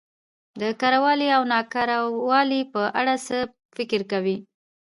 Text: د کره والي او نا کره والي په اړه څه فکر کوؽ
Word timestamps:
د 0.61 0.63
کره 0.79 0.99
والي 1.05 1.27
او 1.37 1.43
نا 1.51 1.59
کره 1.73 1.97
والي 2.29 2.61
په 2.73 2.81
اړه 2.99 3.15
څه 3.27 3.37
فکر 3.77 4.01
کوؽ 4.11 4.35